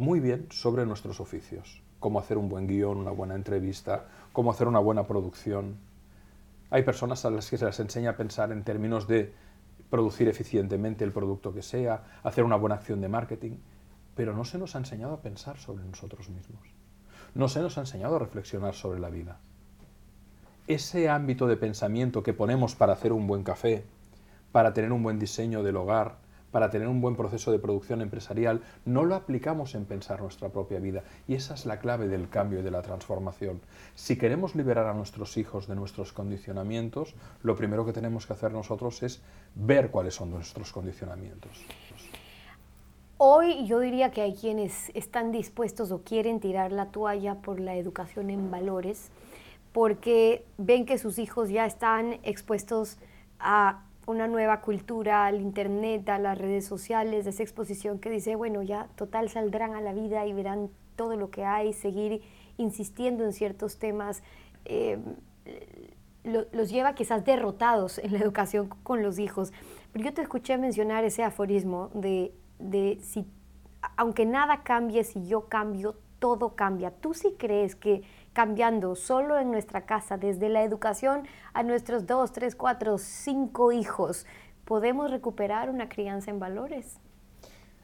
muy 0.00 0.18
bien 0.18 0.46
sobre 0.50 0.86
nuestros 0.86 1.20
oficios, 1.20 1.82
cómo 1.98 2.18
hacer 2.18 2.38
un 2.38 2.48
buen 2.48 2.66
guion, 2.66 2.96
una 2.96 3.10
buena 3.10 3.34
entrevista, 3.34 4.06
cómo 4.32 4.50
hacer 4.50 4.66
una 4.66 4.78
buena 4.78 5.06
producción. 5.06 5.76
Hay 6.70 6.84
personas 6.84 7.26
a 7.26 7.30
las 7.30 7.50
que 7.50 7.58
se 7.58 7.66
les 7.66 7.78
enseña 7.80 8.10
a 8.10 8.16
pensar 8.16 8.50
en 8.50 8.64
términos 8.64 9.06
de 9.06 9.34
producir 9.90 10.26
eficientemente 10.26 11.04
el 11.04 11.12
producto 11.12 11.52
que 11.52 11.60
sea, 11.60 12.04
hacer 12.22 12.44
una 12.44 12.56
buena 12.56 12.76
acción 12.76 13.02
de 13.02 13.08
marketing, 13.08 13.58
pero 14.14 14.32
no 14.32 14.46
se 14.46 14.56
nos 14.56 14.74
ha 14.74 14.78
enseñado 14.78 15.12
a 15.12 15.20
pensar 15.20 15.58
sobre 15.58 15.84
nosotros 15.84 16.30
mismos. 16.30 16.62
No 17.34 17.50
se 17.50 17.60
nos 17.60 17.76
ha 17.76 17.82
enseñado 17.82 18.16
a 18.16 18.20
reflexionar 18.20 18.74
sobre 18.74 19.00
la 19.00 19.10
vida. 19.10 19.38
Ese 20.66 21.10
ámbito 21.10 21.46
de 21.46 21.58
pensamiento 21.58 22.22
que 22.22 22.32
ponemos 22.32 22.74
para 22.74 22.94
hacer 22.94 23.12
un 23.12 23.26
buen 23.26 23.42
café, 23.42 23.84
para 24.50 24.72
tener 24.72 24.92
un 24.92 25.02
buen 25.02 25.18
diseño 25.18 25.62
del 25.62 25.76
hogar, 25.76 26.16
para 26.50 26.70
tener 26.70 26.88
un 26.88 27.00
buen 27.00 27.16
proceso 27.16 27.52
de 27.52 27.58
producción 27.58 28.00
empresarial, 28.00 28.62
no 28.84 29.04
lo 29.04 29.14
aplicamos 29.14 29.74
en 29.74 29.84
pensar 29.84 30.20
nuestra 30.20 30.48
propia 30.48 30.80
vida. 30.80 31.02
Y 31.28 31.34
esa 31.34 31.54
es 31.54 31.66
la 31.66 31.78
clave 31.78 32.08
del 32.08 32.28
cambio 32.28 32.60
y 32.60 32.62
de 32.62 32.70
la 32.70 32.82
transformación. 32.82 33.60
Si 33.94 34.16
queremos 34.16 34.54
liberar 34.54 34.86
a 34.86 34.94
nuestros 34.94 35.36
hijos 35.36 35.66
de 35.66 35.74
nuestros 35.74 36.12
condicionamientos, 36.12 37.14
lo 37.42 37.56
primero 37.56 37.84
que 37.84 37.92
tenemos 37.92 38.26
que 38.26 38.32
hacer 38.32 38.52
nosotros 38.52 39.02
es 39.02 39.22
ver 39.54 39.90
cuáles 39.90 40.14
son 40.14 40.30
nuestros 40.30 40.72
condicionamientos. 40.72 41.64
Hoy 43.18 43.66
yo 43.66 43.80
diría 43.80 44.10
que 44.10 44.22
hay 44.22 44.34
quienes 44.34 44.90
están 44.94 45.30
dispuestos 45.30 45.92
o 45.92 46.02
quieren 46.02 46.40
tirar 46.40 46.72
la 46.72 46.86
toalla 46.86 47.34
por 47.34 47.60
la 47.60 47.76
educación 47.76 48.30
en 48.30 48.50
valores 48.50 49.10
porque 49.72 50.44
ven 50.58 50.86
que 50.86 50.98
sus 50.98 51.18
hijos 51.18 51.50
ya 51.50 51.66
están 51.66 52.18
expuestos 52.22 52.98
a 53.38 53.84
una 54.10 54.28
nueva 54.28 54.60
cultura, 54.60 55.26
al 55.26 55.40
Internet, 55.40 56.08
a 56.08 56.18
las 56.18 56.36
redes 56.36 56.66
sociales, 56.66 57.26
esa 57.26 57.42
exposición 57.42 57.98
que 57.98 58.10
dice, 58.10 58.36
bueno, 58.36 58.62
ya 58.62 58.88
total 58.96 59.28
saldrán 59.28 59.74
a 59.74 59.80
la 59.80 59.92
vida 59.92 60.26
y 60.26 60.32
verán 60.32 60.70
todo 60.96 61.16
lo 61.16 61.30
que 61.30 61.44
hay, 61.44 61.72
seguir 61.72 62.22
insistiendo 62.56 63.24
en 63.24 63.32
ciertos 63.32 63.78
temas, 63.78 64.22
eh, 64.64 64.98
los 66.24 66.70
lleva 66.70 66.94
quizás 66.94 67.24
derrotados 67.24 67.98
en 67.98 68.12
la 68.12 68.18
educación 68.18 68.68
con 68.82 69.02
los 69.02 69.18
hijos. 69.18 69.52
Pero 69.92 70.04
yo 70.04 70.12
te 70.12 70.22
escuché 70.22 70.58
mencionar 70.58 71.04
ese 71.04 71.22
aforismo 71.22 71.90
de, 71.94 72.34
de 72.58 72.98
si, 73.02 73.26
aunque 73.96 74.26
nada 74.26 74.62
cambie, 74.62 75.04
si 75.04 75.26
yo 75.26 75.48
cambio, 75.48 75.96
todo 76.18 76.54
cambia. 76.54 76.90
¿Tú 76.90 77.14
sí 77.14 77.34
crees 77.38 77.74
que 77.74 78.02
cambiando 78.40 78.94
solo 78.94 79.38
en 79.38 79.50
nuestra 79.50 79.84
casa, 79.84 80.16
desde 80.16 80.48
la 80.48 80.64
educación 80.64 81.24
a 81.52 81.62
nuestros 81.62 82.06
dos, 82.06 82.32
tres, 82.32 82.56
cuatro, 82.56 82.96
cinco 82.96 83.70
hijos, 83.70 84.24
podemos 84.64 85.10
recuperar 85.10 85.68
una 85.68 85.90
crianza 85.90 86.30
en 86.30 86.38
valores? 86.38 86.96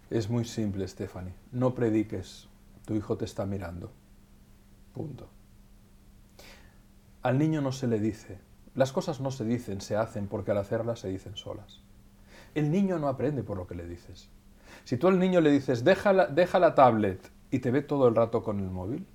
Es 0.09 0.31
muy 0.31 0.47
simple, 0.47 0.89
Stephanie. 0.89 1.35
No 1.53 1.75
prediques, 1.75 2.49
tu 2.87 2.95
hijo 2.95 3.19
te 3.19 3.27
está 3.27 3.45
mirando. 3.45 3.93
Punto. 4.95 5.29
Al 7.21 7.37
niño 7.37 7.61
no 7.61 7.71
se 7.71 7.87
le 7.87 8.01
dice. 8.01 8.39
Las 8.75 8.93
cosas 8.93 9.21
no 9.21 9.31
se 9.31 9.45
dicen, 9.45 9.83
se 9.83 9.95
hacen 9.95 10.27
porque 10.27 10.53
al 10.53 10.57
hacerlas 10.57 11.01
se 11.01 11.09
dicen 11.09 11.37
solas. 11.37 11.83
El 12.55 12.71
niño 12.71 12.99
no 12.99 13.09
aprende 13.09 13.43
por 13.43 13.59
lo 13.59 13.67
que 13.67 13.75
le 13.75 13.87
dices. 13.87 14.31
Si 14.85 14.97
tú 14.97 15.09
al 15.09 15.19
niño 15.19 15.43
le 15.43 15.51
dices, 15.51 15.85
deja 15.85 16.15
la, 16.15 16.29
deja 16.29 16.59
la 16.59 16.75
tablet 16.75 17.31
y 17.51 17.59
te 17.59 17.71
ve 17.71 17.83
todo 17.83 18.09
el 18.09 18.15
rato 18.15 18.43
con 18.43 18.59
el 18.59 18.71
móvil, 18.71 19.07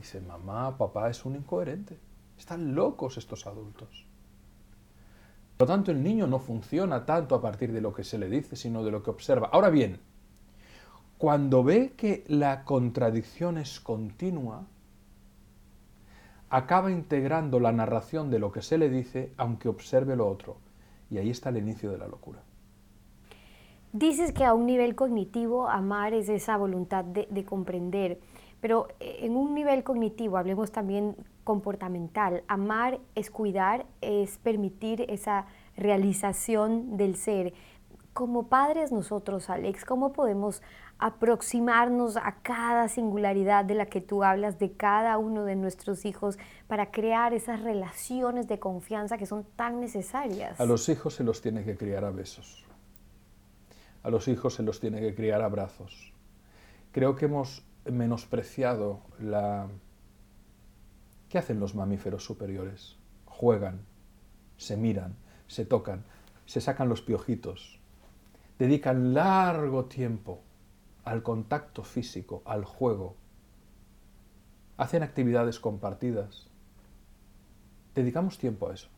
dice, 0.00 0.20
mamá, 0.20 0.76
papá 0.76 1.10
es 1.10 1.24
un 1.24 1.36
incoherente. 1.36 1.98
Están 2.38 2.74
locos 2.74 3.18
estos 3.18 3.46
adultos. 3.46 4.06
Por 5.56 5.68
lo 5.68 5.74
tanto, 5.74 5.90
el 5.90 6.02
niño 6.02 6.26
no 6.26 6.38
funciona 6.38 7.04
tanto 7.04 7.34
a 7.34 7.42
partir 7.42 7.70
de 7.72 7.82
lo 7.82 7.92
que 7.92 8.02
se 8.02 8.16
le 8.16 8.30
dice, 8.30 8.56
sino 8.56 8.82
de 8.82 8.90
lo 8.90 9.02
que 9.02 9.10
observa. 9.10 9.50
Ahora 9.52 9.68
bien, 9.68 10.00
cuando 11.18 11.62
ve 11.62 11.92
que 11.98 12.24
la 12.28 12.64
contradicción 12.64 13.58
es 13.58 13.78
continua, 13.78 14.66
acaba 16.48 16.90
integrando 16.90 17.60
la 17.60 17.72
narración 17.72 18.30
de 18.30 18.38
lo 18.38 18.52
que 18.52 18.62
se 18.62 18.78
le 18.78 18.88
dice, 18.88 19.34
aunque 19.36 19.68
observe 19.68 20.16
lo 20.16 20.28
otro. 20.28 20.56
Y 21.10 21.18
ahí 21.18 21.28
está 21.28 21.50
el 21.50 21.58
inicio 21.58 21.90
de 21.90 21.98
la 21.98 22.08
locura. 22.08 22.40
Dices 23.92 24.32
que 24.32 24.44
a 24.44 24.54
un 24.54 24.64
nivel 24.64 24.94
cognitivo 24.94 25.68
amar 25.68 26.14
es 26.14 26.30
esa 26.30 26.56
voluntad 26.56 27.04
de, 27.04 27.26
de 27.28 27.44
comprender, 27.44 28.20
pero 28.60 28.88
en 29.00 29.36
un 29.36 29.54
nivel 29.54 29.82
cognitivo, 29.84 30.36
hablemos 30.36 30.72
también 30.72 31.16
comportamental, 31.44 32.44
amar 32.46 33.00
es 33.14 33.30
cuidar, 33.30 33.86
es 34.00 34.38
permitir 34.38 35.06
esa 35.08 35.46
realización 35.76 36.96
del 36.96 37.16
ser. 37.16 37.54
Como 38.12 38.48
padres 38.48 38.92
nosotros, 38.92 39.48
Alex, 39.50 39.84
¿cómo 39.84 40.12
podemos 40.12 40.62
aproximarnos 41.00 42.18
a 42.18 42.36
cada 42.42 42.88
singularidad 42.88 43.64
de 43.64 43.74
la 43.74 43.86
que 43.86 44.02
tú 44.02 44.22
hablas, 44.22 44.58
de 44.58 44.72
cada 44.72 45.16
uno 45.16 45.44
de 45.44 45.56
nuestros 45.56 46.04
hijos, 46.04 46.38
para 46.68 46.90
crear 46.90 47.32
esas 47.32 47.62
relaciones 47.62 48.46
de 48.48 48.58
confianza 48.58 49.16
que 49.16 49.24
son 49.24 49.44
tan 49.56 49.80
necesarias. 49.80 50.60
A 50.60 50.66
los 50.66 50.88
hijos 50.90 51.14
se 51.14 51.24
los 51.24 51.40
tiene 51.40 51.64
que 51.64 51.76
criar 51.76 52.04
a 52.04 52.10
besos. 52.10 52.66
A 54.02 54.10
los 54.10 54.28
hijos 54.28 54.54
se 54.54 54.62
los 54.62 54.78
tiene 54.78 55.00
que 55.00 55.14
criar 55.14 55.40
a 55.40 55.46
abrazos. 55.46 56.12
Creo 56.92 57.16
que 57.16 57.24
hemos 57.24 57.64
menospreciado 57.84 59.00
la... 59.18 59.68
¿Qué 61.28 61.38
hacen 61.38 61.60
los 61.60 61.74
mamíferos 61.74 62.24
superiores? 62.24 62.96
Juegan, 63.26 63.80
se 64.56 64.76
miran, 64.76 65.16
se 65.46 65.64
tocan, 65.64 66.04
se 66.46 66.60
sacan 66.60 66.88
los 66.88 67.02
piojitos, 67.02 67.78
dedican 68.58 69.14
largo 69.14 69.86
tiempo 69.86 70.42
al 71.04 71.22
contacto 71.22 71.82
físico, 71.82 72.42
al 72.44 72.64
juego. 72.64 73.16
Hacen 74.76 75.02
actividades 75.02 75.60
compartidas. 75.60 76.48
Dedicamos 77.94 78.38
tiempo 78.38 78.68
a 78.68 78.74
eso. 78.74 78.88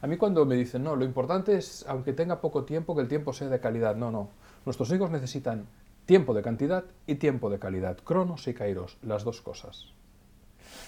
A 0.00 0.06
mí 0.06 0.16
cuando 0.16 0.44
me 0.46 0.56
dicen, 0.56 0.84
no, 0.84 0.96
lo 0.96 1.04
importante 1.04 1.56
es, 1.56 1.84
aunque 1.88 2.12
tenga 2.12 2.40
poco 2.40 2.64
tiempo, 2.64 2.94
que 2.94 3.02
el 3.02 3.08
tiempo 3.08 3.32
sea 3.32 3.48
de 3.48 3.60
calidad. 3.60 3.96
No, 3.96 4.10
no. 4.10 4.30
Nuestros 4.64 4.90
hijos 4.92 5.10
necesitan 5.10 5.66
tiempo 6.06 6.34
de 6.34 6.42
cantidad 6.42 6.84
y 7.06 7.16
tiempo 7.16 7.50
de 7.50 7.58
calidad. 7.58 7.98
Cronos 7.98 8.46
y 8.48 8.54
kairos, 8.54 8.98
las 9.02 9.24
dos 9.24 9.40
cosas. 9.40 9.92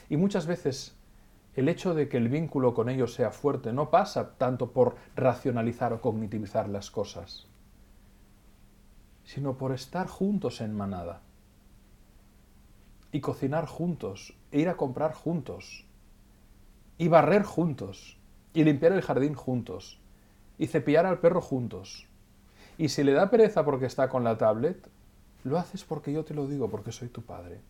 Y 0.09 0.17
muchas 0.17 0.47
veces 0.47 0.95
el 1.55 1.69
hecho 1.69 1.95
de 1.95 2.09
que 2.09 2.19
el 2.19 2.29
vínculo 2.29 2.75
con 2.75 2.89
ellos 2.89 3.15
sea 3.15 3.31
fuerte 3.31 3.73
no 3.73 3.91
pasa 3.91 4.37
tanto 4.37 4.73
por 4.73 4.97
racionalizar 5.15 5.93
o 5.95 6.01
cognitivizar 6.01 6.69
las 6.69 6.91
cosas, 6.91 7.47
sino 9.25 9.57
por 9.57 9.73
estar 9.73 10.07
juntos 10.07 10.61
en 10.61 10.77
manada 10.77 11.23
y 13.11 13.21
cocinar 13.21 13.67
juntos, 13.67 14.35
e 14.53 14.61
ir 14.61 14.69
a 14.69 14.77
comprar 14.77 15.15
juntos, 15.15 15.87
y 16.99 17.09
barrer 17.09 17.43
juntos, 17.45 18.19
y 18.53 18.65
limpiar 18.65 18.93
el 18.93 19.01
jardín 19.01 19.35
juntos, 19.35 19.99
y 20.59 20.67
cepillar 20.67 21.07
al 21.07 21.21
perro 21.21 21.41
juntos. 21.41 22.07
Y 22.77 22.91
si 22.91 23.03
le 23.05 23.13
da 23.13 23.31
pereza 23.31 23.65
porque 23.65 23.87
está 23.87 24.11
con 24.11 24.23
la 24.23 24.37
tablet, 24.37 24.87
lo 25.47 25.59
haces 25.59 25.85
porque 25.85 26.13
yo 26.13 26.25
te 26.25 26.35
lo 26.35 26.47
digo, 26.47 26.69
porque 26.69 26.93
soy 26.93 27.09
tu 27.09 27.23
padre. 27.23 27.61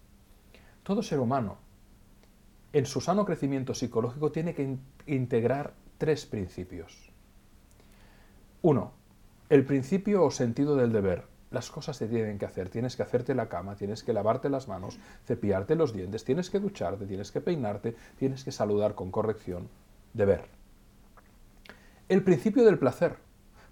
Todo 0.82 1.02
ser 1.02 1.20
humano, 1.20 1.58
en 2.72 2.86
su 2.86 3.00
sano 3.00 3.24
crecimiento 3.24 3.74
psicológico, 3.74 4.32
tiene 4.32 4.54
que 4.54 4.78
integrar 5.06 5.74
tres 5.98 6.26
principios. 6.26 7.10
Uno, 8.62 8.92
el 9.48 9.64
principio 9.64 10.24
o 10.24 10.30
sentido 10.30 10.74
del 10.76 10.92
deber 10.92 11.24
las 11.50 11.70
cosas 11.70 11.96
se 11.96 12.08
tienen 12.08 12.38
que 12.38 12.44
hacer. 12.44 12.68
Tienes 12.68 12.96
que 12.96 13.02
hacerte 13.02 13.34
la 13.34 13.48
cama, 13.48 13.76
tienes 13.76 14.02
que 14.02 14.12
lavarte 14.12 14.48
las 14.48 14.68
manos, 14.68 14.98
cepillarte 15.24 15.76
los 15.76 15.92
dientes, 15.92 16.24
tienes 16.24 16.50
que 16.50 16.58
ducharte, 16.58 17.06
tienes 17.06 17.30
que 17.30 17.40
peinarte, 17.40 17.94
tienes 18.18 18.44
que 18.44 18.52
saludar 18.52 18.94
con 18.94 19.10
corrección. 19.10 19.68
Deber. 20.12 20.46
El 22.08 22.22
principio 22.24 22.64
del 22.64 22.78
placer. 22.78 23.16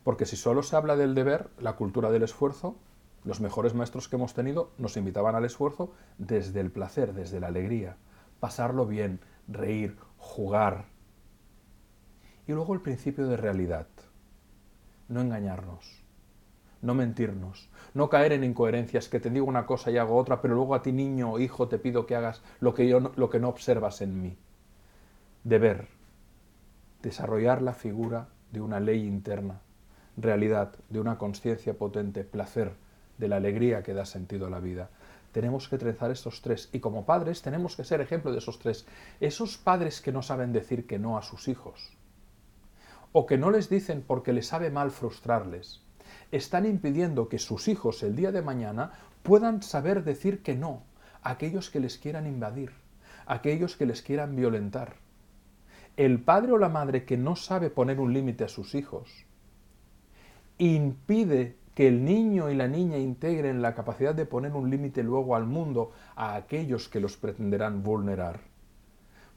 Porque 0.05 0.27
si 0.27 0.37
solo 0.37 0.63
se 0.63 0.77
habla 0.77 0.97
del 0.97 1.15
deber, 1.15 1.49
la 1.59 1.77
cultura 1.77 2.11
del 2.11 2.23
esfuerzo, 2.23 2.77
los 3.25 3.41
mejores 3.41 3.75
maestros 3.75 4.09
que 4.09 4.17
hemos 4.17 4.35
tenido 4.35 4.71
nos 4.79 4.97
invitaban 4.97 5.35
al 5.35 5.45
esfuerzo 5.45 5.93
desde 6.19 6.61
el 6.61 6.71
placer, 6.71 7.15
desde 7.15 7.41
la 7.41 7.49
alegría. 7.49 7.97
Pasarlo 8.41 8.87
bien, 8.87 9.21
reír, 9.49 9.97
jugar. 10.19 10.87
Y 12.47 12.53
luego 12.53 12.75
el 12.75 12.81
principio 12.81 13.27
de 13.27 13.37
realidad. 13.37 13.87
No 15.09 15.21
engañarnos 15.21 16.05
no 16.85 16.95
mentirnos, 16.95 17.69
no 17.95 18.09
caer 18.09 18.33
en 18.33 18.45
incoherencias, 18.45 19.09
que 19.09 19.19
te 19.19 19.31
digo 19.31 19.47
una 19.47 19.67
cosa 19.67 19.91
y 19.91 19.97
hago 19.97 20.17
otra, 20.17 20.41
pero 20.41 20.55
luego 20.55 20.75
a 20.75 20.83
ti 20.83 20.93
niño 20.93 21.33
o 21.33 21.41
hijo 21.41 21.67
te 21.67 21.79
pido 21.79 22.07
que 22.07 22.15
hagas 22.15 22.43
lo 22.61 22.75
que, 22.75 22.87
yo 22.87 23.01
no, 23.01 23.13
lo 23.17 23.31
que 23.31 23.41
no 23.41 23.49
observas 23.49 24.03
en 24.03 24.23
mí. 24.23 24.37
Deber, 25.43 25.89
desarrollar 27.03 27.63
la 27.63 27.73
figura 27.73 28.29
de 28.53 28.61
una 28.61 28.81
ley 28.81 29.07
interna, 29.07 29.61
realidad, 30.17 30.75
de 30.91 31.01
una 31.01 31.19
conciencia 31.19 31.75
potente, 31.75 32.23
placer, 32.23 32.75
de 33.19 33.29
la 33.29 33.37
alegría 33.37 33.83
que 33.83 33.95
da 33.95 34.05
sentido 34.05 34.47
a 34.47 34.51
la 34.51 34.61
vida. 34.61 34.91
Tenemos 35.33 35.69
que 35.69 35.79
trenzar 35.79 36.11
estos 36.11 36.43
tres 36.43 36.69
y 36.73 36.81
como 36.81 37.05
padres 37.05 37.43
tenemos 37.43 37.77
que 37.77 37.85
ser 37.85 38.01
ejemplo 38.01 38.31
de 38.31 38.39
esos 38.39 38.59
tres. 38.59 38.87
Esos 39.21 39.59
padres 39.59 40.01
que 40.01 40.13
no 40.13 40.23
saben 40.23 40.53
decir 40.53 40.87
que 40.87 40.99
no 40.99 41.19
a 41.19 41.23
sus 41.23 41.49
hijos 41.49 41.97
o 43.17 43.27
que 43.27 43.39
no 43.39 43.51
les 43.51 43.69
dicen 43.69 44.03
porque 44.05 44.33
les 44.33 44.49
sabe 44.49 44.71
mal 44.71 44.91
frustrarles, 44.91 45.83
están 46.33 46.67
impidiendo 46.67 47.29
que 47.29 47.39
sus 47.39 47.69
hijos 47.69 48.03
el 48.03 48.17
día 48.17 48.33
de 48.33 48.43
mañana 48.43 48.93
puedan 49.23 49.63
saber 49.63 50.03
decir 50.03 50.43
que 50.43 50.57
no 50.57 50.83
a 51.23 51.31
aquellos 51.31 51.71
que 51.71 51.81
les 51.81 51.97
quieran 51.97 52.27
invadir, 52.27 52.73
a 53.27 53.35
aquellos 53.35 53.77
que 53.77 53.87
les 53.87 54.03
quieran 54.03 54.35
violentar. 54.35 54.97
El 55.97 56.21
padre 56.21 56.53
o 56.53 56.59
la 56.59 56.69
madre 56.69 57.05
que 57.05 57.17
no 57.17 57.37
sabe 57.37 57.71
poner 57.71 58.01
un 58.01 58.13
límite 58.13 58.45
a 58.45 58.49
sus 58.49 58.75
hijos 58.75 59.27
impide 60.59 61.57
que 61.75 61.89
el 61.89 62.05
niño 62.05 62.51
y 62.51 62.55
la 62.55 62.69
niña 62.69 62.99
integren 62.99 63.63
la 63.63 63.75
capacidad 63.75 64.15
de 64.15 64.27
poner 64.27 64.53
un 64.53 64.71
límite 64.71 65.03
luego 65.03 65.35
al 65.35 65.47
mundo 65.47 65.93
a 66.15 66.37
aquellos 66.37 66.89
que 66.89 67.01
los 67.01 67.17
pretenderán 67.17 67.83
vulnerar. 67.83 68.41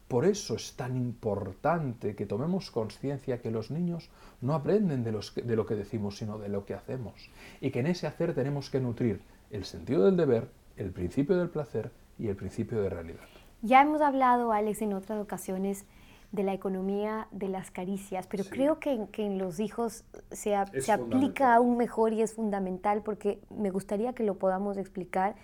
Por 0.08 0.24
eso 0.24 0.56
es 0.56 0.75
tan 0.75 0.96
importante 0.96 2.15
que 2.15 2.25
tomemos 2.25 2.72
conciencia 2.72 3.41
que 3.41 3.51
los 3.51 3.72
niños 3.72 4.10
no 4.39 4.53
aprenden 4.53 5.03
de, 5.03 5.12
lo 5.12 5.65
que 5.65 5.75
decimos, 5.75 6.17
sino 6.17 6.38
de 6.38 6.48
lo 6.48 6.65
que 6.65 6.75
hacemos. 6.75 7.29
Y 7.60 7.72
que 7.72 7.82
en 7.82 7.88
ese 7.88 8.08
hacer 8.08 8.34
tenemos 8.34 8.70
que 8.70 8.79
nutrir 8.79 9.22
el 9.51 9.65
sentido 9.65 10.06
del 10.06 10.15
deber, 10.15 10.50
el 10.77 10.91
principio 10.91 11.36
del 11.36 11.50
placer 11.50 11.91
y 12.17 12.27
el 12.27 12.38
principio 12.38 12.82
de 12.82 12.89
realidad. 12.89 13.27
Ya 13.62 13.82
hemos 13.82 14.00
hablado, 14.00 14.53
Alex, 14.53 14.82
en 14.82 14.94
otras 14.94 15.20
ocasiones 15.20 15.86
de 16.31 16.43
la 16.43 16.53
economía 16.53 17.27
de 17.31 17.48
las 17.48 17.72
caricias, 17.72 18.27
pero 18.27 18.43
creo 18.43 18.79
que, 18.79 19.07
que, 19.12 19.25
en 19.25 19.38
los 19.38 19.60
hijos 19.60 20.03
se, 20.31 20.55
se 20.81 20.91
aplica 20.91 21.55
aún 21.55 21.77
mejor 21.77 22.13
y 22.13 22.22
es 22.22 22.34
fundamental 22.34 23.01
porque 23.01 23.41
me 23.50 23.72
gustaría 23.72 24.13
que 24.13 24.24
lo 24.24 24.36
podamos 24.36 24.77
explicar 24.77 25.36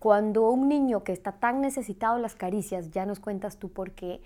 cuando 0.00 0.48
un 0.48 0.68
niño 0.68 1.04
que 1.04 1.12
está 1.12 1.32
tan 1.32 1.60
necesitado 1.60 2.16
de 2.16 2.22
las 2.22 2.34
caricias, 2.34 2.90
ya 2.90 3.04
nos 3.04 3.20
cuentas 3.20 3.58
tú 3.58 3.68
por 3.70 3.92
qué, 3.92 4.22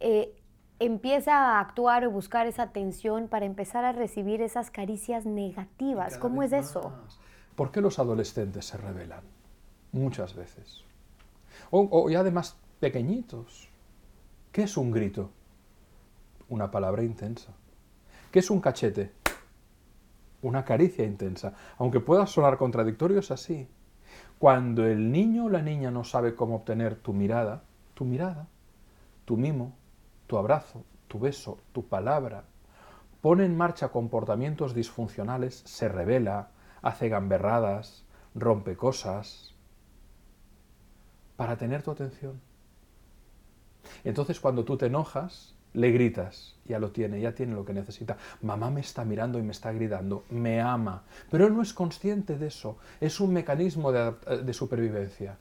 eh, 0.00 0.34
empieza 0.78 1.34
a 1.34 1.60
actuar 1.60 2.06
o 2.06 2.10
buscar 2.10 2.46
esa 2.46 2.62
atención 2.62 3.28
para 3.28 3.44
empezar 3.44 3.84
a 3.84 3.92
recibir 3.92 4.40
esas 4.40 4.70
caricias 4.70 5.26
negativas. 5.26 6.16
¿Cómo 6.16 6.42
es 6.42 6.52
eso? 6.52 6.92
¿Por 7.56 7.70
qué 7.70 7.82
los 7.82 7.98
adolescentes 7.98 8.64
se 8.64 8.78
rebelan? 8.78 9.22
Muchas 9.92 10.34
veces. 10.34 10.82
O, 11.70 12.08
y 12.08 12.14
además 12.14 12.56
pequeñitos. 12.80 13.68
¿Qué 14.50 14.62
es 14.62 14.76
un 14.78 14.90
grito? 14.90 15.30
Una 16.48 16.70
palabra 16.70 17.02
intensa. 17.02 17.52
¿Qué 18.30 18.38
es 18.38 18.50
un 18.50 18.60
cachete? 18.60 19.12
Una 20.42 20.64
caricia 20.64 21.04
intensa. 21.04 21.54
Aunque 21.78 22.00
pueda 22.00 22.26
sonar 22.26 22.58
contradictorio, 22.58 23.18
es 23.18 23.30
así. 23.30 23.68
Cuando 24.38 24.86
el 24.86 25.10
niño 25.10 25.46
o 25.46 25.48
la 25.48 25.62
niña 25.62 25.90
no 25.90 26.04
sabe 26.04 26.34
cómo 26.34 26.56
obtener 26.56 26.96
tu 26.96 27.12
mirada, 27.12 27.64
tu 27.94 28.04
mirada, 28.04 28.48
tu 29.24 29.36
mimo, 29.36 29.76
tu 30.26 30.38
abrazo, 30.38 30.84
tu 31.08 31.18
beso, 31.18 31.58
tu 31.72 31.88
palabra, 31.88 32.44
pone 33.20 33.44
en 33.44 33.56
marcha 33.56 33.88
comportamientos 33.88 34.74
disfuncionales, 34.74 35.62
se 35.66 35.88
revela, 35.88 36.50
hace 36.82 37.08
gamberradas, 37.08 38.06
rompe 38.34 38.76
cosas, 38.76 39.54
para 41.36 41.56
tener 41.56 41.82
tu 41.82 41.90
atención. 41.90 42.40
Entonces 44.04 44.38
cuando 44.40 44.64
tú 44.64 44.76
te 44.76 44.86
enojas, 44.86 45.57
le 45.74 45.90
gritas, 45.90 46.56
ya 46.64 46.78
lo 46.78 46.90
tiene, 46.90 47.20
ya 47.20 47.34
tiene 47.34 47.54
lo 47.54 47.64
que 47.64 47.72
necesita. 47.72 48.16
Mamá 48.42 48.70
me 48.70 48.80
está 48.80 49.04
mirando 49.04 49.38
y 49.38 49.42
me 49.42 49.52
está 49.52 49.72
gritando, 49.72 50.24
me 50.30 50.60
ama, 50.60 51.04
pero 51.30 51.46
él 51.46 51.54
no 51.54 51.62
es 51.62 51.72
consciente 51.74 52.36
de 52.36 52.46
eso, 52.46 52.78
es 53.00 53.20
un 53.20 53.32
mecanismo 53.32 53.92
de, 53.92 54.52
supervivencia. 54.52 55.38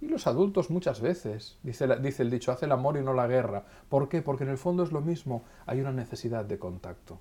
Y 0.00 0.08
los 0.08 0.26
adultos 0.26 0.70
muchas 0.70 1.00
veces, 1.00 1.58
dice, 1.62 1.86
dice 2.00 2.22
el 2.22 2.30
dicho, 2.30 2.50
hace 2.50 2.66
el 2.66 2.72
amor 2.72 2.96
y 2.96 3.02
no 3.02 3.14
la 3.14 3.28
guerra. 3.28 3.64
¿Por 3.88 4.08
qué? 4.08 4.20
Porque 4.20 4.42
en 4.42 4.50
el 4.50 4.58
fondo 4.58 4.82
es 4.82 4.90
lo 4.90 5.00
mismo, 5.00 5.44
hay 5.64 5.80
una 5.80 5.92
necesidad 5.92 6.44
de 6.44 6.58
contacto. 6.58 7.20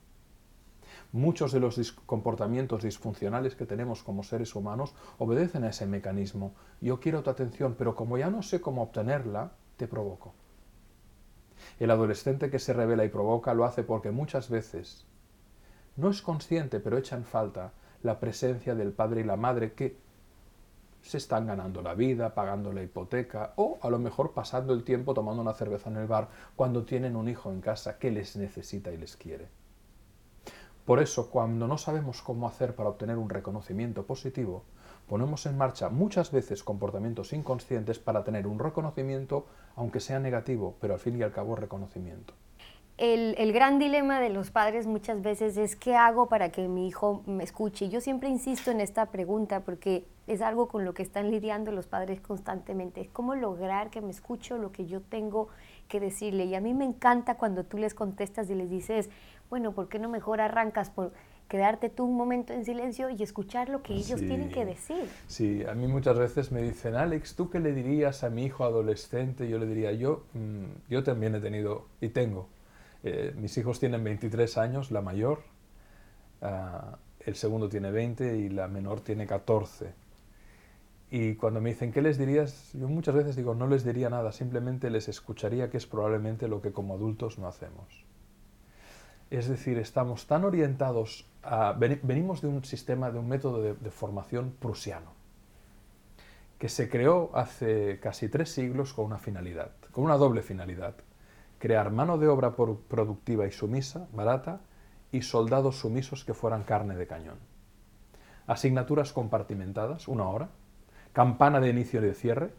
Muchos 1.12 1.52
de 1.52 1.60
los 1.60 1.92
comportamientos 2.06 2.84
disfuncionales 2.84 3.56
que 3.56 3.66
tenemos 3.66 4.02
como 4.02 4.24
seres 4.24 4.56
humanos 4.56 4.96
obedecen 5.18 5.64
a 5.66 5.70
ese 5.70 5.86
mecanismo. 5.86 6.56
Yo 6.80 7.00
quiero 7.00 7.22
tu 7.22 7.30
atención, 7.30 7.76
pero 7.78 7.96
como 7.96 8.18
ya 8.18 8.30
no 8.30 8.42
sé 8.42 8.62
cómo 8.62 8.82
obtenerla, 8.82 9.52
te 9.78 9.88
provoco. 9.88 10.34
El 11.82 11.90
adolescente 11.90 12.52
que 12.52 12.60
se 12.60 12.74
revela 12.74 13.06
y 13.06 13.10
provoca 13.10 13.56
lo 13.56 13.66
hace 13.66 13.82
porque 13.82 14.12
muchas 14.12 14.52
veces 14.52 15.08
no 15.96 16.12
es 16.12 16.22
consciente, 16.22 16.80
pero 16.80 16.96
echa 16.96 17.16
en 17.16 17.26
falta 17.26 17.74
la 18.04 18.20
presencia 18.20 18.76
del 18.76 18.92
padre 18.92 19.22
y 19.22 19.24
la 19.24 19.36
madre 19.36 19.74
que 19.74 19.98
se 21.02 21.18
están 21.18 21.48
ganando 21.48 21.82
la 21.82 21.96
vida, 21.96 22.36
pagando 22.36 22.72
la 22.72 22.84
hipoteca 22.84 23.54
o 23.56 23.80
a 23.82 23.90
lo 23.90 23.98
mejor 23.98 24.34
pasando 24.34 24.74
el 24.74 24.84
tiempo 24.84 25.16
tomando 25.16 25.42
una 25.42 25.56
cerveza 25.56 25.90
en 25.90 25.98
el 25.98 26.06
bar 26.06 26.30
cuando 26.56 26.86
tienen 26.86 27.16
un 27.16 27.28
hijo 27.28 27.52
en 27.52 27.62
casa 27.62 27.98
que 27.98 28.12
les 28.12 28.36
necesita 28.36 28.92
y 28.92 28.98
les 28.98 29.18
quiere. 29.18 29.48
Por 30.86 31.00
eso, 31.00 31.32
cuando 31.32 31.68
no 31.68 31.80
sabemos 31.80 32.22
cómo 32.22 32.48
hacer 32.48 32.76
para 32.76 32.90
obtener 32.90 33.18
un 33.18 33.32
reconocimiento 33.32 34.06
positivo, 34.06 34.66
ponemos 35.08 35.46
en 35.46 35.58
marcha 35.58 35.90
muchas 35.90 36.32
veces 36.32 36.64
comportamientos 36.64 37.34
inconscientes 37.34 38.00
para 38.00 38.24
tener 38.24 38.48
un 38.48 38.60
reconocimiento, 38.60 39.46
aunque 39.76 40.00
sea 40.00 40.20
negativo, 40.20 40.76
pero 40.80 40.94
al 40.94 41.00
fin 41.00 41.18
y 41.18 41.24
al 41.24 41.32
cabo 41.32 41.56
reconocimiento. 41.56 42.34
El, 43.04 43.52
gran 43.52 43.80
dilema 43.80 44.20
de 44.20 44.30
los 44.30 44.52
padres 44.52 44.86
muchas 44.86 45.24
veces 45.24 45.58
es 45.58 45.76
qué 45.76 45.96
hago 45.96 46.28
para 46.28 46.52
que 46.52 46.68
mi 46.68 46.88
hijo 46.88 47.24
me 47.26 47.44
escuche. 47.44 47.90
Yo 47.90 48.00
siempre 48.00 48.30
insisto 48.30 48.70
en 48.70 48.80
esta 48.80 49.08
pregunta 49.08 49.62
porque 49.62 50.06
es 50.28 50.44
algo 50.44 50.68
con 50.68 50.86
lo 50.86 50.94
que 50.94 51.02
están 51.02 51.32
lidiando 51.32 51.72
los 51.72 51.88
padres 51.88 52.22
constantemente. 52.22 53.10
¿Cómo 53.12 53.34
lograr 53.34 53.90
que 53.90 54.02
me 54.02 54.12
escuche 54.12 54.56
lo 54.56 54.72
que 54.72 54.86
yo 54.86 55.02
tengo 55.02 55.48
que 55.88 56.00
decirle? 56.00 56.46
Y 56.46 56.54
a 56.54 56.62
mí 56.62 56.76
me 56.76 56.86
encanta 56.86 57.38
cuando 57.38 57.64
tú 57.64 57.80
les 57.80 57.96
contestas 57.96 58.52
y 58.52 58.54
les 58.54 58.70
dices, 58.70 59.10
bueno, 59.50 59.72
¿por 59.72 59.90
qué 59.90 59.98
no 59.98 60.08
mejor 60.08 60.40
arrancas 60.40 60.92
por 60.92 61.12
quedarte 61.52 61.90
tú 61.90 62.06
un 62.06 62.16
momento 62.16 62.54
en 62.54 62.64
silencio 62.64 63.10
y 63.10 63.22
escuchar 63.22 63.68
lo 63.68 63.84
que 63.84 63.94
ellos 63.94 64.22
tienen 64.22 64.48
que 64.52 64.64
decir. 64.64 65.04
Sí, 65.28 65.66
a 65.66 65.74
mí 65.74 65.86
muchas 65.86 66.18
veces 66.18 66.50
me 66.50 66.62
dicen, 66.62 66.96
Alex, 66.96 67.36
¿tú 67.36 67.50
qué 67.50 67.60
le 67.60 67.74
dirías 67.74 68.24
a 68.24 68.30
mi 68.30 68.46
hijo 68.46 68.64
adolescente? 68.64 69.50
Yo 69.50 69.60
le 69.60 69.66
diría, 69.66 69.92
yo, 69.92 70.24
mm, 70.34 70.90
yo 70.90 71.04
también 71.04 71.36
he 71.36 71.42
tenido 71.42 71.88
y 72.00 72.08
tengo. 72.08 72.48
Eh, 73.04 73.34
mis 73.36 73.58
hijos 73.58 73.82
tienen 73.82 74.02
23 74.02 74.58
años, 74.58 74.92
la 74.92 75.02
mayor, 75.02 75.40
ah, 76.42 76.98
el 77.20 77.36
segundo 77.36 77.68
tiene 77.68 77.92
20 77.92 78.38
y 78.38 78.48
la 78.48 78.70
menor 78.70 79.02
tiene 79.02 79.28
14. 79.28 79.94
Y 81.10 81.36
cuando 81.36 81.60
me 81.60 81.72
dicen, 81.72 81.92
¿qué 81.92 82.02
les 82.02 82.18
dirías? 82.18 82.72
Yo 82.72 82.88
muchas 82.88 83.14
veces 83.14 83.36
digo, 83.36 83.56
no 83.56 83.68
les 83.68 83.84
diría 83.84 84.10
nada, 84.10 84.32
simplemente 84.32 84.90
les 84.90 85.10
escucharía, 85.10 85.70
que 85.70 85.76
es 85.76 85.86
probablemente 85.86 86.48
lo 86.48 86.62
que 86.62 86.72
como 86.72 86.94
adultos 86.94 87.38
no 87.40 87.50
hacemos. 87.50 88.06
Es 89.32 89.48
decir, 89.48 89.78
estamos 89.78 90.28
tan 90.28 90.44
orientados 90.44 91.26
a... 91.42 91.72
Venimos 91.72 92.42
de 92.42 92.50
un 92.50 92.66
sistema, 92.66 93.12
de 93.12 93.20
un 93.20 93.30
método 93.30 93.62
de, 93.62 93.90
formación 93.90 94.54
prusiano, 94.60 95.14
que 96.60 96.68
se 96.68 96.90
creó 96.90 97.32
hace 97.34 98.02
casi 98.02 98.28
tres 98.28 98.52
siglos 98.52 98.94
con 98.94 99.06
una 99.06 99.18
finalidad, 99.18 99.72
con 99.92 100.04
una 100.04 100.18
doble 100.18 100.42
finalidad. 100.42 100.96
Crear 101.60 101.92
mano 101.92 102.18
de 102.18 102.28
obra 102.28 102.58
productiva 102.58 103.48
y 103.48 103.52
sumisa, 103.52 104.10
barata, 104.12 104.60
y 105.14 105.22
soldados 105.22 105.80
sumisos 105.80 106.26
que 106.26 106.34
fueran 106.34 106.64
carne 106.64 106.98
de 106.98 107.08
cañón. 107.08 107.40
Asignaturas 108.48 109.14
compartimentadas, 109.14 110.10
una 110.10 110.28
hora, 110.28 110.50
campana 111.14 111.62
de 111.62 111.70
inicio 111.70 112.02
y 112.02 112.08
de 112.08 112.14
cierre, 112.16 112.54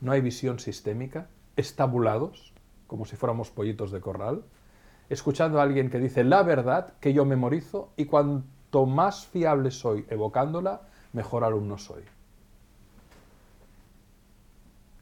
no 0.00 0.12
hay 0.12 0.22
visión 0.22 0.60
sistémica, 0.60 1.28
estabulados, 1.56 2.54
como 2.86 3.04
si 3.04 3.16
fuéramos 3.16 3.50
pollitos 3.50 3.90
de 3.90 4.00
corral, 4.00 4.44
escuchando 5.08 5.60
a 5.60 5.62
alguien 5.62 5.90
que 5.90 5.98
dice 5.98 6.24
la 6.24 6.42
verdad 6.42 6.94
que 7.00 7.12
yo 7.12 7.24
memorizo 7.24 7.92
y 7.96 8.04
cuanto 8.04 8.86
más 8.86 9.26
fiable 9.26 9.70
soy 9.70 10.06
evocándola, 10.10 10.82
mejor 11.12 11.44
alumno 11.44 11.78
soy. 11.78 12.02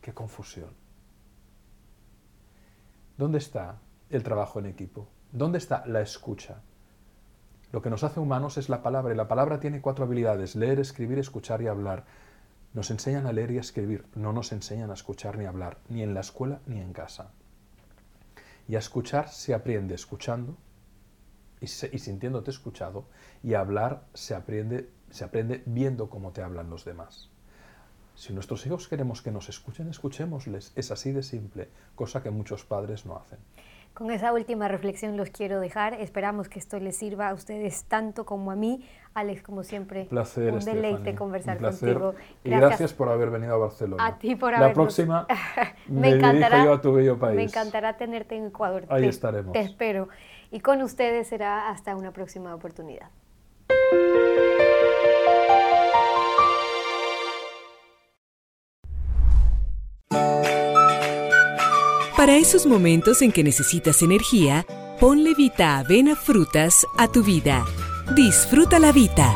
Qué 0.00 0.12
confusión. 0.12 0.70
¿Dónde 3.16 3.38
está 3.38 3.78
el 4.10 4.22
trabajo 4.22 4.58
en 4.58 4.66
equipo? 4.66 5.08
¿Dónde 5.32 5.58
está 5.58 5.84
la 5.86 6.00
escucha? 6.00 6.60
Lo 7.72 7.82
que 7.82 7.90
nos 7.90 8.04
hace 8.04 8.20
humanos 8.20 8.58
es 8.58 8.68
la 8.68 8.82
palabra 8.82 9.12
y 9.12 9.16
la 9.16 9.26
palabra 9.26 9.58
tiene 9.58 9.80
cuatro 9.80 10.04
habilidades, 10.04 10.54
leer, 10.54 10.78
escribir, 10.78 11.18
escuchar 11.18 11.60
y 11.62 11.66
hablar. 11.66 12.04
Nos 12.74 12.90
enseñan 12.90 13.26
a 13.26 13.32
leer 13.32 13.50
y 13.50 13.58
a 13.58 13.62
escribir, 13.62 14.06
no 14.14 14.32
nos 14.32 14.52
enseñan 14.52 14.90
a 14.90 14.94
escuchar 14.94 15.38
ni 15.38 15.46
a 15.46 15.48
hablar, 15.48 15.78
ni 15.88 16.02
en 16.02 16.14
la 16.14 16.20
escuela 16.20 16.60
ni 16.66 16.80
en 16.80 16.92
casa. 16.92 17.32
Y 18.68 18.76
a 18.76 18.79
escuchar 18.79 19.29
se 19.29 19.55
aprende 19.55 19.94
escuchando 19.94 20.57
y, 21.61 21.66
sintiéndote 21.66 22.50
escuchado. 22.50 23.07
Y 23.42 23.55
a 23.55 23.61
hablar 23.61 24.07
se 24.14 24.35
aprende, 24.35 24.90
se 25.11 25.24
aprende 25.24 25.62
viendo 25.66 26.11
cómo 26.11 26.33
te 26.33 26.42
hablan 26.42 26.70
los 26.70 26.85
demás. 26.85 27.31
Si 28.14 28.33
nuestros 28.33 28.64
hijos 28.66 28.88
queremos 28.88 29.20
que 29.22 29.31
nos 29.31 29.48
escuchen, 29.48 29.88
escuchémosles. 29.88 30.72
Es 30.74 30.90
así 30.90 31.12
de 31.12 31.22
simple, 31.22 31.68
cosa 31.94 32.22
que 32.22 32.31
muchos 32.31 32.64
padres 32.64 33.05
no 33.05 33.16
hacen. 33.16 33.38
Con 33.96 34.11
esa 34.11 34.30
última 34.35 34.68
reflexión 34.68 35.16
los 35.16 35.30
quiero 35.30 35.59
dejar. 35.59 35.94
Esperamos 35.94 36.50
que 36.50 36.59
esto 36.59 36.78
les 36.78 36.96
sirva 36.96 37.30
a 37.30 37.32
ustedes 37.32 37.85
tanto 37.85 38.26
como 38.26 38.50
a 38.50 38.54
mí. 38.54 38.87
Alex, 39.14 39.42
como 39.42 39.62
siempre, 39.62 40.04
placer, 40.04 40.52
un 40.52 40.61
deleite 40.61 41.14
conversar 41.14 41.56
contigo. 41.59 42.14
Y 42.44 42.50
gracias. 42.50 42.92
por 42.92 43.09
haber 43.09 43.30
venido 43.30 43.54
a 43.54 43.56
Barcelona. 43.56 44.04
A 44.04 44.18
ti 44.18 44.37
por 44.37 44.52
La 44.52 44.74
próxima 44.74 45.26
me, 45.88 46.11
encantará, 46.11 46.62
yo 46.62 46.74
a 46.74 46.80
tu 46.82 46.92
bello 46.92 47.18
país. 47.18 47.37
Me 47.37 47.44
encantará 47.44 47.96
tenerte 47.96 48.37
en 48.37 48.48
Ecuador. 48.48 48.85
Ahí 48.90 49.06
estaremos. 49.06 49.54
Te 49.54 49.61
espero. 49.61 50.11
Y 50.50 50.61
con 50.61 50.82
ustedes 50.82 51.28
será 51.28 51.70
hasta 51.70 51.96
una 51.96 52.11
próxima 52.11 52.54
oportunidad. 52.54 53.09
Para 62.26 62.38
esos 62.38 62.66
momentos 62.66 63.22
en 63.22 63.30
que 63.30 63.44
necesitas 63.44 64.02
energía, 64.02 64.66
ponle 64.98 65.32
Vita 65.36 65.78
Avena 65.78 66.16
Frutas 66.16 66.84
a 66.98 67.06
tu 67.06 67.22
vida. 67.22 67.64
Disfruta 68.16 68.80
la 68.80 68.90
vida. 68.90 69.32